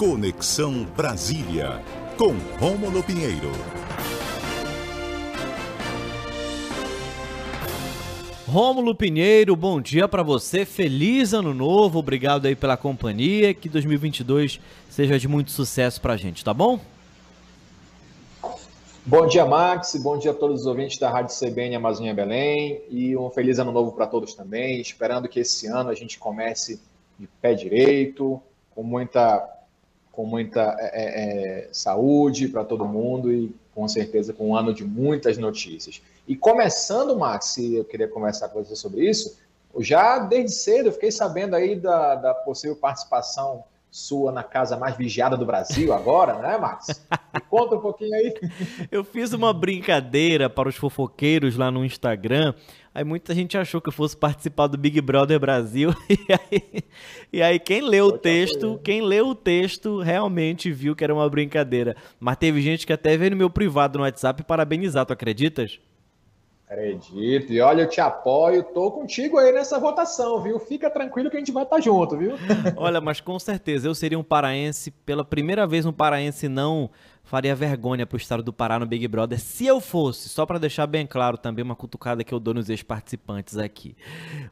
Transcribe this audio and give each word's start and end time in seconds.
Conexão 0.00 0.84
Brasília, 0.96 1.82
com 2.16 2.32
Rômulo 2.58 3.02
Pinheiro. 3.02 3.52
Rômulo 8.48 8.94
Pinheiro, 8.94 9.54
bom 9.54 9.78
dia 9.78 10.08
para 10.08 10.22
você, 10.22 10.64
feliz 10.64 11.34
ano 11.34 11.52
novo, 11.52 11.98
obrigado 11.98 12.46
aí 12.46 12.56
pela 12.56 12.78
companhia, 12.78 13.52
que 13.52 13.68
2022 13.68 14.58
seja 14.88 15.18
de 15.18 15.28
muito 15.28 15.50
sucesso 15.50 16.00
pra 16.00 16.16
gente, 16.16 16.42
tá 16.42 16.54
bom? 16.54 16.80
Bom 19.04 19.26
dia, 19.26 19.44
Max. 19.44 19.96
Bom 20.02 20.16
dia 20.16 20.30
a 20.30 20.34
todos 20.34 20.62
os 20.62 20.66
ouvintes 20.66 20.96
da 20.96 21.10
Rádio 21.10 21.36
CBN 21.38 21.76
Amazônia 21.76 22.14
Belém. 22.14 22.80
E 22.88 23.14
um 23.18 23.28
feliz 23.28 23.58
ano 23.58 23.70
novo 23.70 23.92
para 23.92 24.06
todos 24.06 24.32
também. 24.32 24.80
Esperando 24.80 25.28
que 25.28 25.40
esse 25.40 25.66
ano 25.66 25.90
a 25.90 25.94
gente 25.94 26.18
comece 26.18 26.80
de 27.18 27.26
pé 27.42 27.52
direito, 27.52 28.40
com 28.74 28.82
muita, 28.82 29.59
com 30.12 30.26
muita 30.26 30.76
é, 30.78 30.90
é, 30.92 31.62
é 31.62 31.68
saúde 31.72 32.48
para 32.48 32.64
todo 32.64 32.84
mundo 32.84 33.32
e 33.32 33.54
com 33.74 33.86
certeza 33.88 34.32
com 34.32 34.50
um 34.50 34.56
ano 34.56 34.74
de 34.74 34.84
muitas 34.84 35.38
notícias. 35.38 36.02
E 36.26 36.36
começando, 36.36 37.16
Max, 37.18 37.56
eu 37.58 37.84
queria 37.84 38.08
conversar 38.08 38.48
com 38.48 38.62
você 38.62 38.76
sobre 38.76 39.08
isso. 39.08 39.38
Já 39.78 40.18
desde 40.18 40.52
cedo 40.52 40.86
eu 40.86 40.92
fiquei 40.92 41.10
sabendo 41.10 41.54
aí 41.54 41.76
da, 41.76 42.16
da 42.16 42.34
possível 42.34 42.76
participação 42.76 43.64
sua 43.90 44.30
na 44.30 44.42
casa 44.42 44.76
mais 44.76 44.96
vigiada 44.96 45.36
do 45.36 45.44
Brasil 45.44 45.92
agora, 45.92 46.34
né, 46.38 46.56
Max? 46.56 47.04
Me 47.34 47.40
conta 47.40 47.74
um 47.74 47.80
pouquinho 47.80 48.14
aí. 48.14 48.34
Eu 48.90 49.02
fiz 49.02 49.32
uma 49.32 49.52
brincadeira 49.52 50.48
para 50.48 50.68
os 50.68 50.76
fofoqueiros 50.76 51.56
lá 51.56 51.70
no 51.70 51.84
Instagram. 51.84 52.54
Aí 52.94 53.04
muita 53.04 53.34
gente 53.34 53.56
achou 53.56 53.80
que 53.80 53.88
eu 53.88 53.92
fosse 53.92 54.16
participar 54.16 54.66
do 54.66 54.76
Big 54.76 55.00
Brother 55.00 55.38
Brasil. 55.38 55.94
E 56.10 56.32
aí, 56.32 56.84
e 57.32 57.42
aí 57.42 57.58
quem 57.58 57.80
leu 57.80 58.06
o 58.06 58.18
texto, 58.18 58.80
quem 58.82 59.00
leu 59.00 59.28
o 59.28 59.34
texto 59.34 60.00
realmente 60.00 60.72
viu 60.72 60.94
que 60.94 61.04
era 61.04 61.14
uma 61.14 61.28
brincadeira. 61.28 61.96
Mas 62.18 62.36
teve 62.36 62.60
gente 62.60 62.86
que 62.86 62.92
até 62.92 63.16
veio 63.16 63.30
no 63.30 63.36
meu 63.36 63.50
privado 63.50 63.98
no 63.98 64.04
WhatsApp 64.04 64.42
parabenizar, 64.42 65.06
tu 65.06 65.12
acreditas? 65.12 65.78
Acredito. 66.70 67.52
E 67.52 67.60
olha, 67.60 67.82
eu 67.82 67.88
te 67.88 68.00
apoio, 68.00 68.62
tô 68.62 68.92
contigo 68.92 69.38
aí 69.38 69.50
nessa 69.50 69.76
votação, 69.80 70.40
viu? 70.40 70.56
Fica 70.60 70.88
tranquilo 70.88 71.28
que 71.28 71.36
a 71.36 71.40
gente 71.40 71.50
vai 71.50 71.64
estar 71.64 71.76
tá 71.76 71.82
junto, 71.82 72.16
viu? 72.16 72.36
olha, 72.76 73.00
mas 73.00 73.20
com 73.20 73.36
certeza 73.40 73.88
eu 73.88 73.94
seria 73.94 74.16
um 74.16 74.22
paraense, 74.22 74.92
pela 74.92 75.24
primeira 75.24 75.66
vez 75.66 75.84
um 75.84 75.92
paraense 75.92 76.48
não 76.48 76.88
faria 77.24 77.56
vergonha 77.56 78.06
pro 78.06 78.16
estado 78.16 78.40
do 78.40 78.52
Pará 78.52 78.78
no 78.78 78.86
Big 78.86 79.06
Brother, 79.08 79.40
se 79.40 79.66
eu 79.66 79.80
fosse, 79.80 80.28
só 80.28 80.46
para 80.46 80.60
deixar 80.60 80.86
bem 80.86 81.08
claro 81.08 81.36
também 81.36 81.64
uma 81.64 81.74
cutucada 81.74 82.22
que 82.22 82.32
eu 82.32 82.38
dou 82.38 82.54
nos 82.54 82.70
ex-participantes 82.70 83.58
aqui. 83.58 83.96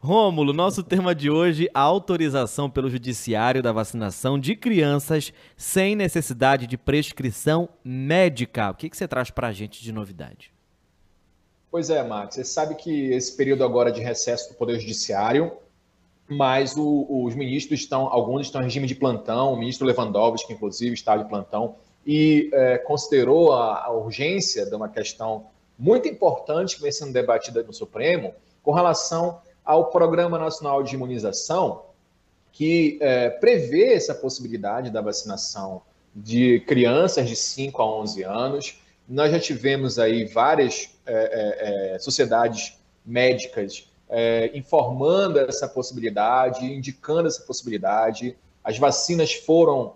Rômulo, 0.01 0.53
nosso 0.53 0.83
tema 0.83 1.15
de 1.15 1.31
hoje, 1.31 1.71
a 1.73 1.81
autorização 1.81 2.69
pelo 2.69 2.91
judiciário 2.91 3.63
da 3.63 3.71
vacinação 3.71 4.41
de 4.41 4.57
crianças 4.57 5.33
sem 5.57 5.95
necessidade 5.95 6.67
de 6.67 6.77
prescrição 6.77 7.69
médica. 7.85 8.71
O 8.71 8.75
que, 8.75 8.91
que 8.91 8.97
você 8.97 9.07
traz 9.07 9.31
pra 9.31 9.53
gente 9.53 9.81
de 9.81 9.93
novidade? 9.93 10.58
Pois 11.71 11.91
é, 11.91 12.03
Max. 12.03 12.35
Você 12.35 12.45
sabe 12.45 12.75
que 12.75 13.13
esse 13.13 13.37
período 13.37 13.63
agora 13.63 13.93
de 13.93 14.01
recesso 14.01 14.49
do 14.49 14.55
Poder 14.55 14.81
Judiciário, 14.81 15.53
mas 16.29 16.77
o, 16.77 17.07
os 17.25 17.35
ministros 17.35 17.81
estão, 17.81 18.07
alguns 18.07 18.47
estão 18.47 18.61
em 18.61 18.65
regime 18.65 18.87
de 18.87 18.95
plantão, 18.95 19.53
o 19.53 19.57
ministro 19.57 19.87
Lewandowski, 19.87 20.53
inclusive, 20.53 20.95
está 20.95 21.17
de 21.17 21.29
plantão, 21.29 21.77
e 22.07 22.51
é, 22.53 22.79
considerou 22.79 23.53
a, 23.53 23.85
a, 23.85 23.93
urgência 23.93 24.65
de 24.65 24.75
uma 24.75 24.89
questão 24.89 25.47
muito 25.79 26.09
importante 26.09 26.77
que 26.77 26.83
vem 26.83 26.93
sendo 26.93 27.13
debatida 27.13 27.63
no 27.63 27.73
Supremo 27.73 28.35
com 28.63 28.73
relação 28.73 29.41
ao 29.65 29.91
Programa 29.91 30.39
Nacional 30.39 30.83
de 30.83 30.95
Imunização, 30.95 31.83
que 32.51 32.99
é, 33.01 33.29
prevê 33.29 33.93
essa 33.93 34.15
possibilidade 34.15 34.91
da 34.91 35.01
vacinação 35.01 35.83
de 36.15 36.61
crianças 36.61 37.29
de 37.29 37.37
5 37.37 37.81
a 37.81 38.01
11 38.01 38.23
anos. 38.25 38.81
Nós 39.09 39.33
já 39.33 39.41
tivemos 39.41 39.99
aí 39.99 40.27
várias 40.27 40.91
é, 41.07 41.15
é, 41.15 41.95
é, 41.95 41.99
sociedades 41.99 42.79
médicas 43.07 43.89
é, 44.07 44.51
informando 44.55 45.39
essa 45.39 45.67
possibilidade, 45.67 46.67
indicando 46.67 47.27
essa 47.27 47.43
possibilidade. 47.43 48.37
As 48.63 48.79
vacinas 48.79 49.33
foram 49.33 49.95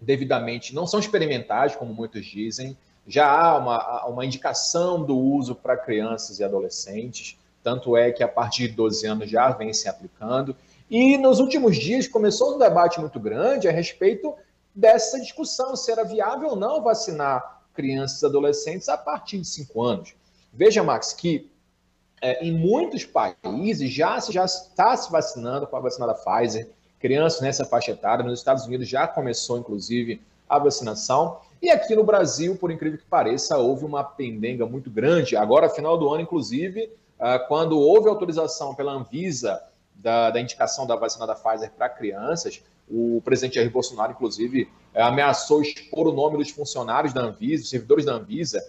devidamente, 0.00 0.74
não 0.74 0.86
são 0.86 0.98
experimentais, 0.98 1.76
como 1.76 1.92
muitos 1.92 2.24
dizem, 2.24 2.76
já 3.06 3.30
há 3.30 3.58
uma, 3.58 4.06
uma 4.06 4.24
indicação 4.24 5.04
do 5.04 5.16
uso 5.16 5.54
para 5.54 5.76
crianças 5.76 6.38
e 6.38 6.44
adolescentes, 6.44 7.36
tanto 7.62 7.96
é 7.96 8.10
que 8.12 8.22
a 8.22 8.28
partir 8.28 8.68
de 8.68 8.74
12 8.74 9.06
anos 9.06 9.30
já 9.30 9.50
vem 9.50 9.74
se 9.74 9.88
aplicando. 9.88 10.56
E 10.90 11.18
nos 11.18 11.38
últimos 11.38 11.76
dias 11.76 12.08
começou 12.08 12.54
um 12.54 12.58
debate 12.58 12.98
muito 12.98 13.20
grande 13.20 13.68
a 13.68 13.72
respeito 13.72 14.34
dessa 14.74 15.20
discussão, 15.20 15.76
se 15.76 15.90
era 15.90 16.04
viável 16.04 16.50
ou 16.50 16.56
não 16.56 16.82
vacinar 16.82 17.57
crianças 17.78 18.20
e 18.20 18.26
adolescentes 18.26 18.88
a 18.88 18.98
partir 18.98 19.38
de 19.38 19.46
5 19.46 19.80
anos. 19.80 20.14
Veja, 20.52 20.82
Max, 20.82 21.12
que 21.12 21.48
é, 22.20 22.44
em 22.44 22.50
muitos 22.50 23.04
países 23.04 23.92
já, 23.92 24.18
já 24.18 24.44
está 24.44 24.96
se 24.96 25.08
vacinando 25.12 25.64
com 25.64 25.76
a 25.76 25.80
vacina 25.80 26.08
da 26.08 26.14
Pfizer, 26.14 26.68
crianças 26.98 27.40
nessa 27.40 27.64
faixa 27.64 27.92
etária. 27.92 28.24
Nos 28.24 28.40
Estados 28.40 28.66
Unidos 28.66 28.88
já 28.88 29.06
começou, 29.06 29.58
inclusive, 29.58 30.20
a 30.48 30.58
vacinação. 30.58 31.38
E 31.62 31.70
aqui 31.70 31.94
no 31.94 32.02
Brasil, 32.02 32.56
por 32.56 32.72
incrível 32.72 32.98
que 32.98 33.04
pareça, 33.04 33.56
houve 33.56 33.84
uma 33.84 34.02
pendenga 34.02 34.66
muito 34.66 34.90
grande. 34.90 35.36
Agora, 35.36 35.70
final 35.70 35.96
do 35.96 36.08
ano, 36.08 36.22
inclusive, 36.22 36.90
ah, 37.16 37.38
quando 37.38 37.78
houve 37.78 38.08
autorização 38.08 38.74
pela 38.74 38.90
Anvisa 38.90 39.62
da, 39.98 40.30
da 40.30 40.40
indicação 40.40 40.86
da 40.86 40.96
vacina 40.96 41.26
da 41.26 41.34
Pfizer 41.34 41.72
para 41.72 41.88
crianças, 41.88 42.62
o 42.88 43.20
presidente 43.24 43.56
Jair 43.56 43.70
Bolsonaro, 43.70 44.12
inclusive, 44.12 44.70
ameaçou 44.94 45.60
expor 45.60 46.06
o 46.06 46.12
nome 46.12 46.38
dos 46.38 46.50
funcionários 46.50 47.12
da 47.12 47.22
Anvisa, 47.22 47.64
os 47.64 47.68
servidores 47.68 48.04
da 48.04 48.14
Anvisa, 48.14 48.64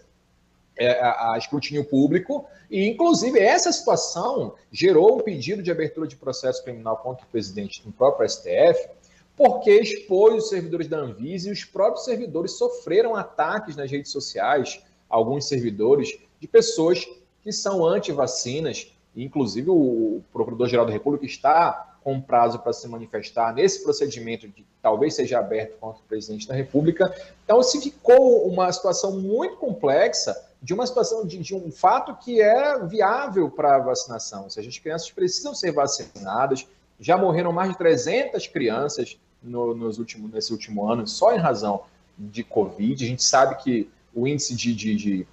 é, 0.77 0.99
a, 0.99 1.33
a 1.33 1.37
escrutínio 1.37 1.85
público, 1.85 2.45
e 2.69 2.85
inclusive 2.87 3.39
essa 3.39 3.71
situação 3.71 4.55
gerou 4.71 5.17
um 5.17 5.21
pedido 5.21 5.61
de 5.61 5.71
abertura 5.71 6.07
de 6.07 6.15
processo 6.15 6.63
criminal 6.63 6.97
contra 6.97 7.25
o 7.25 7.29
presidente 7.29 7.81
no 7.85 7.91
próprio 7.91 8.27
STF, 8.27 8.89
porque 9.35 9.71
expôs 9.71 10.43
os 10.43 10.49
servidores 10.49 10.87
da 10.87 10.97
Anvisa 10.97 11.49
e 11.49 11.51
os 11.51 11.63
próprios 11.63 12.05
servidores 12.05 12.57
sofreram 12.57 13.15
ataques 13.15 13.75
nas 13.75 13.89
redes 13.89 14.11
sociais, 14.11 14.81
alguns 15.09 15.47
servidores, 15.47 16.17
de 16.39 16.47
pessoas 16.47 17.05
que 17.41 17.51
são 17.51 17.85
anti-vacinas, 17.85 18.91
inclusive 19.15 19.69
o 19.69 20.21
Procurador-Geral 20.31 20.85
da 20.85 20.91
República 20.91 21.25
está 21.25 21.97
com 22.03 22.19
prazo 22.21 22.59
para 22.59 22.71
se 22.73 22.87
manifestar 22.87 23.53
nesse 23.53 23.83
procedimento 23.83 24.47
que 24.49 24.65
talvez 24.81 25.15
seja 25.15 25.39
aberto 25.39 25.77
contra 25.79 26.01
o 26.01 26.05
presidente 26.07 26.47
da 26.47 26.53
República. 26.53 27.13
Então, 27.43 27.61
se 27.61 27.81
ficou 27.81 28.47
uma 28.47 28.71
situação 28.71 29.19
muito 29.19 29.57
complexa, 29.57 30.35
de 30.61 30.73
uma 30.73 30.85
situação, 30.85 31.25
de, 31.25 31.37
de 31.37 31.55
um 31.55 31.71
fato 31.71 32.15
que 32.15 32.41
é 32.41 32.85
viável 32.85 33.49
para 33.49 33.75
a 33.75 33.79
vacinação. 33.79 34.43
Ou 34.43 34.49
seja, 34.49 34.69
as 34.69 34.77
crianças 34.77 35.09
precisam 35.09 35.53
ser 35.55 35.71
vacinadas. 35.71 36.67
Já 36.99 37.17
morreram 37.17 37.51
mais 37.51 37.71
de 37.71 37.77
300 37.77 38.47
crianças 38.47 39.17
no, 39.41 39.73
nos 39.73 39.99
últimos, 39.99 40.31
nesse 40.31 40.51
último 40.51 40.89
ano, 40.89 41.07
só 41.07 41.33
em 41.33 41.37
razão 41.37 41.83
de 42.17 42.43
Covid. 42.43 43.03
A 43.03 43.07
gente 43.07 43.23
sabe 43.23 43.55
que 43.63 43.89
o 44.13 44.27
índice 44.27 44.53
de, 44.53 44.73
de, 44.75 44.95
de, 44.95 45.27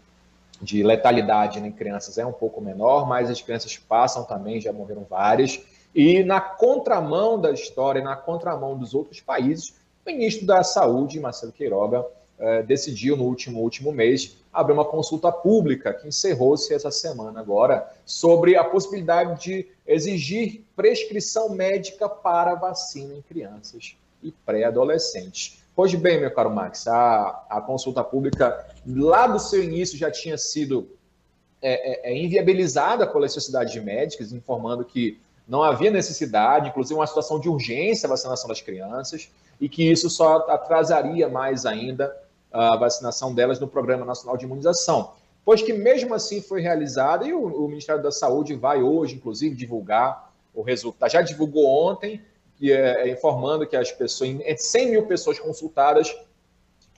de 0.60 0.82
letalidade 0.82 1.58
em 1.58 1.70
crianças 1.70 2.18
é 2.18 2.26
um 2.26 2.32
pouco 2.32 2.60
menor, 2.60 3.06
mas 3.06 3.30
as 3.30 3.40
crianças 3.42 3.76
passam 3.76 4.24
também, 4.24 4.60
já 4.60 4.72
morreram 4.72 5.06
várias. 5.08 5.60
E 5.94 6.22
na 6.22 6.40
contramão 6.40 7.40
da 7.40 7.50
história, 7.50 8.02
na 8.02 8.16
contramão 8.16 8.76
dos 8.76 8.94
outros 8.94 9.20
países, 9.20 9.74
o 10.04 10.10
ministro 10.10 10.46
da 10.46 10.62
Saúde, 10.62 11.18
Marcelo 11.18 11.52
Queiroga, 11.52 12.04
eh, 12.38 12.62
decidiu 12.62 13.16
no 13.16 13.24
último, 13.24 13.60
último 13.60 13.90
mês 13.90 14.36
abrir 14.52 14.74
uma 14.74 14.84
consulta 14.84 15.32
pública 15.32 15.94
que 15.94 16.06
encerrou-se 16.06 16.72
essa 16.72 16.90
semana 16.90 17.40
agora 17.40 17.90
sobre 18.04 18.56
a 18.56 18.64
possibilidade 18.64 19.42
de 19.42 19.66
exigir 19.86 20.62
prescrição 20.76 21.48
médica 21.48 22.08
para 22.08 22.54
vacina 22.54 23.14
em 23.14 23.22
crianças 23.22 23.96
e 24.22 24.30
pré-adolescentes. 24.30 25.62
Pois 25.76 25.94
bem, 25.94 26.18
meu 26.18 26.30
caro 26.30 26.50
Max, 26.50 26.88
a, 26.88 27.44
a 27.50 27.60
consulta 27.60 28.02
pública 28.02 28.66
lá 28.86 29.26
do 29.26 29.38
seu 29.38 29.62
início 29.62 29.98
já 29.98 30.10
tinha 30.10 30.38
sido 30.38 30.88
é, 31.60 32.10
é, 32.10 32.12
é 32.12 32.18
inviabilizada 32.18 33.06
pelas 33.06 33.34
sociedades 33.34 33.76
médicas, 33.84 34.32
informando 34.32 34.86
que 34.86 35.20
não 35.46 35.62
havia 35.62 35.90
necessidade, 35.90 36.70
inclusive 36.70 36.98
uma 36.98 37.06
situação 37.06 37.38
de 37.38 37.50
urgência 37.50 38.06
a 38.06 38.10
vacinação 38.10 38.48
das 38.48 38.62
crianças, 38.62 39.30
e 39.60 39.68
que 39.68 39.84
isso 39.92 40.08
só 40.08 40.38
atrasaria 40.48 41.28
mais 41.28 41.66
ainda 41.66 42.16
a 42.50 42.74
vacinação 42.76 43.34
delas 43.34 43.60
no 43.60 43.68
Programa 43.68 44.06
Nacional 44.06 44.38
de 44.38 44.46
Imunização. 44.46 45.12
Pois 45.44 45.60
que 45.60 45.74
mesmo 45.74 46.14
assim 46.14 46.40
foi 46.40 46.62
realizada, 46.62 47.26
e 47.26 47.34
o, 47.34 47.64
o 47.64 47.68
Ministério 47.68 48.02
da 48.02 48.10
Saúde 48.10 48.54
vai 48.54 48.82
hoje, 48.82 49.16
inclusive, 49.16 49.54
divulgar 49.54 50.32
o 50.54 50.62
resultado. 50.62 51.12
Já 51.12 51.20
divulgou 51.20 51.66
ontem, 51.66 52.22
que 52.56 52.72
é, 52.72 53.08
é 53.08 53.10
informando 53.10 53.66
que 53.66 53.76
as 53.76 53.92
pessoas, 53.92 54.30
entre 54.30 54.58
100 54.58 54.90
mil 54.90 55.06
pessoas 55.06 55.38
consultadas, 55.38 56.14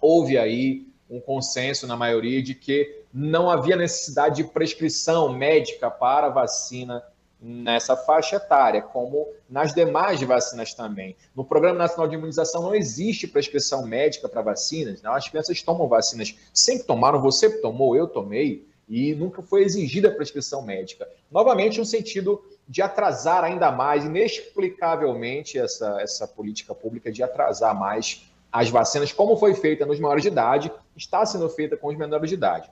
houve 0.01 0.39
aí 0.39 0.87
um 1.11 1.21
consenso 1.21 1.87
na 1.87 1.97
maioria 1.97 2.43
de 2.43 2.55
que 2.55 3.03
não 3.13 3.51
havia 3.51 3.77
necessidade 3.77 4.43
de 4.43 4.45
prescrição 4.45 5.33
médica 5.33 5.91
para 5.91 6.29
vacina 6.29 7.03
nessa 7.41 7.97
faixa 7.97 8.37
etária, 8.37 8.83
como 8.83 9.29
nas 9.49 9.73
demais 9.73 10.21
vacinas 10.21 10.75
também. 10.75 11.17
No 11.35 11.45
Programa 11.45 11.79
Nacional 11.79 12.09
de 12.09 12.17
Imunização 12.17 12.63
não 12.63 12.75
existe 12.75 13.29
prescrição 13.29 13.87
médica 13.87 14.29
para 14.29 14.43
vacinas, 14.43 15.01
né? 15.01 15.11
as 15.11 15.29
crianças 15.29 15.63
tomam 15.63 15.87
vacinas, 15.87 16.35
sempre 16.53 16.85
tomaram, 16.85 17.21
você 17.21 17.61
tomou, 17.61 17.97
eu 17.97 18.09
tomei, 18.09 18.67
e 18.89 19.15
nunca 19.15 19.43
foi 19.43 19.63
exigida 19.63 20.11
prescrição 20.11 20.63
médica. 20.63 21.09
Novamente, 21.31 21.81
um 21.81 21.85
sentido 21.85 22.43
de 22.69 22.83
atrasar 22.83 23.45
ainda 23.45 23.73
mais, 23.73 24.05
inexplicavelmente, 24.05 25.59
essa, 25.59 26.01
essa 26.01 26.29
política 26.29 26.75
pública 26.75 27.11
de 27.11 27.23
atrasar 27.23 27.75
mais 27.75 28.29
as 28.53 28.69
vacinas, 28.69 29.13
como 29.13 29.37
foi 29.37 29.55
feita 29.55 29.87
nos 29.87 29.99
maiores 29.99 30.23
de 30.23 30.29
idade, 30.29 30.73
está 30.97 31.25
sendo 31.25 31.49
feita 31.49 31.77
com 31.77 31.89
os 31.89 31.97
menores 31.97 32.29
de 32.29 32.35
idade. 32.35 32.71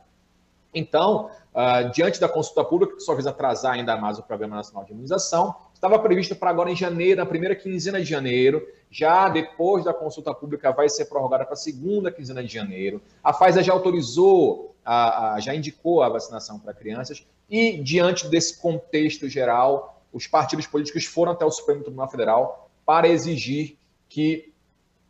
Então, 0.74 1.30
uh, 1.54 1.90
diante 1.92 2.20
da 2.20 2.28
consulta 2.28 2.62
pública, 2.62 2.96
que 2.96 3.00
só 3.00 3.14
visa 3.14 3.30
atrasar 3.30 3.72
ainda 3.72 3.96
mais 3.96 4.18
o 4.18 4.22
Programa 4.22 4.56
Nacional 4.56 4.84
de 4.84 4.92
Imunização, 4.92 5.54
estava 5.86 5.98
previsto 5.98 6.34
para 6.34 6.50
agora 6.50 6.70
em 6.70 6.76
janeiro, 6.76 7.20
na 7.20 7.26
primeira 7.26 7.54
quinzena 7.54 8.00
de 8.00 8.06
janeiro, 8.06 8.66
já 8.90 9.28
depois 9.28 9.84
da 9.84 9.94
consulta 9.94 10.34
pública 10.34 10.72
vai 10.72 10.88
ser 10.88 11.06
prorrogada 11.06 11.44
para 11.44 11.54
a 11.54 11.56
segunda 11.56 12.10
quinzena 12.10 12.42
de 12.42 12.52
janeiro. 12.52 13.00
A 13.22 13.32
Pfizer 13.32 13.62
já 13.62 13.72
autorizou, 13.72 14.74
a, 14.84 15.34
a, 15.34 15.40
já 15.40 15.54
indicou 15.54 16.02
a 16.02 16.08
vacinação 16.08 16.58
para 16.58 16.74
crianças 16.74 17.26
e, 17.48 17.78
diante 17.78 18.26
desse 18.28 18.60
contexto 18.60 19.28
geral, 19.28 20.02
os 20.12 20.26
partidos 20.26 20.66
políticos 20.66 21.04
foram 21.04 21.32
até 21.32 21.44
o 21.44 21.50
Supremo 21.50 21.82
Tribunal 21.82 22.10
Federal 22.10 22.70
para 22.84 23.08
exigir 23.08 23.76
que 24.08 24.52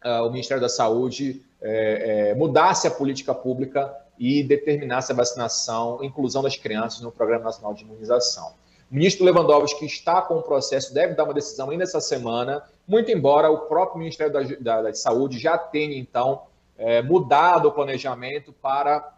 uh, 0.04 0.26
o 0.26 0.30
Ministério 0.30 0.60
da 0.60 0.68
Saúde 0.68 1.42
é, 1.60 2.30
é, 2.30 2.34
mudasse 2.34 2.86
a 2.86 2.90
política 2.90 3.34
pública 3.34 3.94
e 4.18 4.42
determinasse 4.42 5.12
a 5.12 5.14
vacinação, 5.14 6.02
inclusão 6.02 6.42
das 6.42 6.56
crianças 6.56 7.00
no 7.00 7.12
Programa 7.12 7.44
Nacional 7.44 7.74
de 7.74 7.82
Imunização. 7.84 8.54
O 8.90 8.94
ministro 8.94 9.24
Lewandowski 9.24 9.84
está 9.84 10.22
com 10.22 10.36
o 10.36 10.42
processo, 10.42 10.94
deve 10.94 11.14
dar 11.14 11.24
uma 11.24 11.34
decisão 11.34 11.70
ainda 11.70 11.84
essa 11.84 12.00
semana, 12.00 12.62
muito 12.86 13.10
embora 13.10 13.50
o 13.50 13.60
próprio 13.62 13.98
Ministério 13.98 14.32
da, 14.32 14.42
da, 14.60 14.82
da 14.82 14.94
Saúde 14.94 15.38
já 15.38 15.58
tenha, 15.58 15.98
então, 15.98 16.42
é, 16.78 17.02
mudado 17.02 17.68
o 17.68 17.72
planejamento 17.72 18.52
para 18.52 19.12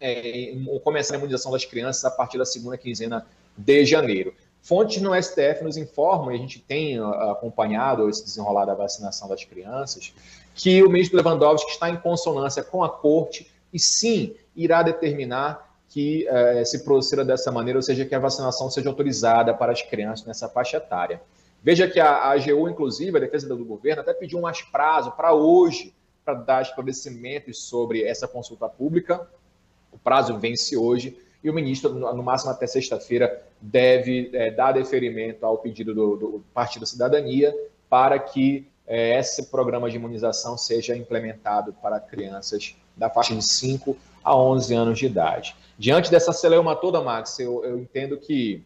é, 0.00 0.54
começar 0.84 1.14
a 1.14 1.18
imunização 1.18 1.50
das 1.50 1.64
crianças 1.64 2.04
a 2.04 2.10
partir 2.10 2.38
da 2.38 2.44
segunda 2.44 2.78
quinzena 2.78 3.26
de 3.56 3.84
janeiro. 3.84 4.34
Fontes 4.62 5.02
no 5.02 5.20
STF 5.20 5.64
nos 5.64 5.76
informam, 5.76 6.30
e 6.30 6.36
a 6.36 6.38
gente 6.38 6.60
tem 6.60 6.96
acompanhado 7.00 8.08
esse 8.08 8.24
desenrolar 8.24 8.64
da 8.64 8.74
vacinação 8.74 9.28
das 9.28 9.44
crianças, 9.44 10.14
que 10.54 10.82
o 10.84 10.88
ministro 10.88 11.16
Lewandowski 11.16 11.72
está 11.72 11.90
em 11.90 11.96
consonância 11.96 12.62
com 12.62 12.84
a 12.84 12.88
corte 12.88 13.50
e 13.72 13.78
sim 13.80 14.36
irá 14.54 14.82
determinar 14.82 15.71
que 15.92 16.26
eh, 16.26 16.64
se 16.64 16.84
proceda 16.84 17.22
dessa 17.22 17.52
maneira, 17.52 17.78
ou 17.78 17.82
seja, 17.82 18.06
que 18.06 18.14
a 18.14 18.18
vacinação 18.18 18.70
seja 18.70 18.88
autorizada 18.88 19.52
para 19.52 19.72
as 19.72 19.82
crianças 19.82 20.24
nessa 20.24 20.48
faixa 20.48 20.78
etária. 20.78 21.20
Veja 21.62 21.86
que 21.86 22.00
a, 22.00 22.08
a 22.08 22.32
AGU, 22.32 22.66
inclusive, 22.66 23.14
a 23.18 23.20
defesa 23.20 23.46
do 23.46 23.62
governo, 23.62 24.00
até 24.00 24.14
pediu 24.14 24.40
mais 24.40 24.62
prazo 24.62 25.12
para 25.12 25.34
hoje, 25.34 25.94
para 26.24 26.32
dar 26.32 26.62
esclarecimentos 26.62 27.64
sobre 27.64 28.04
essa 28.04 28.26
consulta 28.26 28.66
pública. 28.70 29.28
O 29.92 29.98
prazo 29.98 30.38
vence 30.38 30.78
hoje 30.78 31.14
e 31.44 31.50
o 31.50 31.52
ministro, 31.52 31.92
no 31.92 32.22
máximo 32.22 32.50
até 32.52 32.66
sexta-feira, 32.66 33.42
deve 33.60 34.30
é, 34.32 34.50
dar 34.50 34.72
deferimento 34.72 35.44
ao 35.44 35.58
pedido 35.58 35.94
do, 35.94 36.16
do 36.16 36.44
Partido 36.54 36.86
Cidadania 36.86 37.54
para 37.90 38.18
que 38.18 38.66
é, 38.86 39.18
esse 39.18 39.50
programa 39.50 39.90
de 39.90 39.96
imunização 39.96 40.56
seja 40.56 40.96
implementado 40.96 41.74
para 41.82 42.00
crianças 42.00 42.76
da 42.96 43.10
faixa 43.10 43.34
de 43.34 43.42
5 43.42 43.96
a 44.22 44.36
11 44.36 44.74
anos 44.74 44.98
de 44.98 45.06
idade. 45.06 45.56
Diante 45.78 46.10
dessa 46.10 46.32
celeuma 46.32 46.76
toda, 46.76 47.00
Max, 47.00 47.38
eu, 47.38 47.64
eu 47.64 47.78
entendo 47.78 48.16
que 48.16 48.62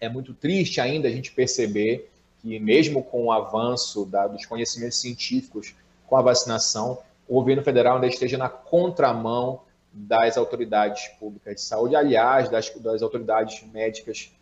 é 0.00 0.08
muito 0.08 0.34
triste 0.34 0.80
ainda 0.80 1.08
a 1.08 1.10
gente 1.10 1.32
perceber 1.32 2.10
que, 2.40 2.58
mesmo 2.58 3.02
com 3.02 3.26
o 3.26 3.32
avanço 3.32 4.04
da, 4.04 4.26
dos 4.26 4.44
conhecimentos 4.44 5.00
científicos 5.00 5.74
com 6.06 6.16
a 6.16 6.22
vacinação, 6.22 6.98
o 7.28 7.34
governo 7.34 7.62
federal 7.62 7.94
ainda 7.94 8.06
esteja 8.06 8.36
na 8.36 8.48
contramão 8.48 9.60
das 9.92 10.36
autoridades 10.36 11.08
públicas 11.20 11.54
de 11.54 11.60
saúde, 11.60 11.94
aliás, 11.94 12.48
das, 12.48 12.68
das 12.70 13.00
autoridades 13.00 13.64
médicas 13.72 14.32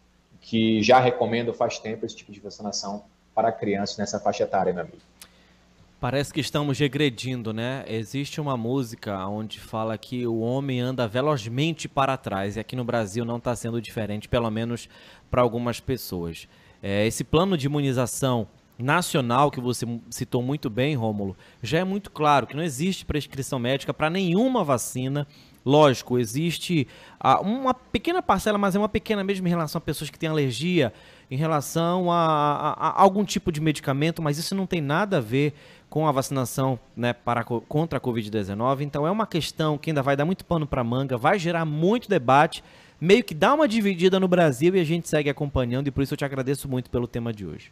que 0.40 0.82
já 0.82 0.98
recomendam 0.98 1.54
faz 1.54 1.78
tempo 1.78 2.04
esse 2.04 2.16
tipo 2.16 2.32
de 2.32 2.40
vacinação 2.40 3.04
para 3.34 3.52
crianças 3.52 3.96
nessa 3.96 4.18
faixa 4.18 4.44
etária, 4.44 4.72
meu 4.72 4.82
amigo. 4.82 5.11
Parece 6.02 6.34
que 6.34 6.40
estamos 6.40 6.80
regredindo, 6.80 7.52
né? 7.52 7.84
Existe 7.86 8.40
uma 8.40 8.56
música 8.56 9.24
onde 9.28 9.60
fala 9.60 9.96
que 9.96 10.26
o 10.26 10.40
homem 10.40 10.80
anda 10.80 11.06
velozmente 11.06 11.88
para 11.88 12.16
trás, 12.16 12.56
e 12.56 12.58
aqui 12.58 12.74
no 12.74 12.82
Brasil 12.82 13.24
não 13.24 13.36
está 13.36 13.54
sendo 13.54 13.80
diferente, 13.80 14.28
pelo 14.28 14.50
menos 14.50 14.88
para 15.30 15.42
algumas 15.42 15.78
pessoas. 15.78 16.48
É, 16.82 17.06
esse 17.06 17.22
plano 17.22 17.56
de 17.56 17.66
imunização 17.66 18.48
nacional 18.76 19.48
que 19.48 19.60
você 19.60 19.86
citou 20.10 20.42
muito 20.42 20.68
bem, 20.68 20.96
Rômulo, 20.96 21.36
já 21.62 21.78
é 21.78 21.84
muito 21.84 22.10
claro 22.10 22.48
que 22.48 22.56
não 22.56 22.64
existe 22.64 23.04
prescrição 23.04 23.60
médica 23.60 23.94
para 23.94 24.10
nenhuma 24.10 24.64
vacina. 24.64 25.24
Lógico, 25.64 26.18
existe 26.18 26.88
uma 27.44 27.72
pequena 27.72 28.20
parcela, 28.20 28.58
mas 28.58 28.74
é 28.74 28.78
uma 28.80 28.88
pequena 28.88 29.22
mesmo 29.22 29.46
em 29.46 29.50
relação 29.50 29.78
a 29.78 29.80
pessoas 29.80 30.10
que 30.10 30.18
têm 30.18 30.28
alergia, 30.28 30.92
em 31.30 31.36
relação 31.36 32.10
a, 32.10 32.16
a, 32.16 32.88
a 32.88 33.00
algum 33.00 33.24
tipo 33.24 33.52
de 33.52 33.60
medicamento, 33.60 34.20
mas 34.20 34.38
isso 34.38 34.56
não 34.56 34.66
tem 34.66 34.80
nada 34.80 35.18
a 35.18 35.20
ver 35.20 35.54
com 35.92 36.08
a 36.08 36.12
vacinação 36.12 36.78
né, 36.96 37.12
para, 37.12 37.44
contra 37.44 37.98
a 37.98 38.00
Covid-19. 38.00 38.80
Então 38.80 39.06
é 39.06 39.10
uma 39.10 39.26
questão 39.26 39.76
que 39.76 39.90
ainda 39.90 40.00
vai 40.00 40.16
dar 40.16 40.24
muito 40.24 40.42
pano 40.42 40.66
para 40.66 40.82
manga, 40.82 41.18
vai 41.18 41.38
gerar 41.38 41.66
muito 41.66 42.08
debate, 42.08 42.64
meio 42.98 43.22
que 43.22 43.34
dá 43.34 43.52
uma 43.52 43.68
dividida 43.68 44.18
no 44.18 44.26
Brasil 44.26 44.74
e 44.74 44.80
a 44.80 44.84
gente 44.84 45.06
segue 45.06 45.28
acompanhando, 45.28 45.88
e 45.88 45.90
por 45.90 46.02
isso 46.02 46.14
eu 46.14 46.16
te 46.16 46.24
agradeço 46.24 46.66
muito 46.66 46.88
pelo 46.88 47.06
tema 47.06 47.30
de 47.30 47.44
hoje. 47.44 47.70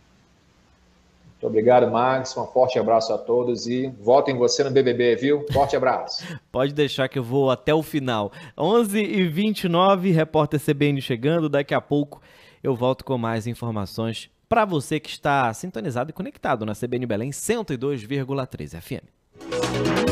Muito 1.30 1.46
obrigado, 1.46 1.90
Max. 1.90 2.36
Um 2.36 2.44
forte 2.44 2.78
abraço 2.78 3.10
a 3.14 3.16
todos 3.16 3.66
e 3.66 3.90
votem 4.02 4.36
você 4.36 4.62
no 4.62 4.70
BBB, 4.70 5.16
viu? 5.16 5.46
Forte 5.50 5.74
abraço. 5.74 6.22
Pode 6.52 6.74
deixar 6.74 7.08
que 7.08 7.18
eu 7.18 7.24
vou 7.24 7.50
até 7.50 7.72
o 7.72 7.82
final. 7.82 8.30
11h29, 8.58 10.12
repórter 10.12 10.60
CBN 10.60 11.00
chegando. 11.00 11.48
Daqui 11.48 11.72
a 11.72 11.80
pouco 11.80 12.20
eu 12.62 12.76
volto 12.76 13.02
com 13.02 13.16
mais 13.16 13.46
informações 13.46 14.28
para 14.50 14.64
você 14.64 14.98
que 14.98 15.08
está 15.08 15.54
sintonizado 15.54 16.10
e 16.10 16.12
conectado 16.12 16.66
na 16.66 16.74
CBN 16.74 17.06
Belém 17.06 17.30
102,3 17.30 18.80
FM. 18.80 20.09